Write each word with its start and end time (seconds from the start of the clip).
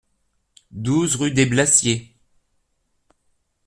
douze 0.71 1.15
rue 1.17 1.29
des 1.29 1.45
Blassiers 1.45 2.15